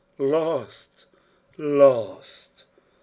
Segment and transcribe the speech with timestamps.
[0.17, 1.05] Lost!!
[1.59, 2.65] LOST!!!